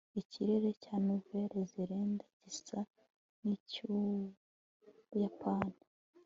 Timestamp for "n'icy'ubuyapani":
3.45-5.79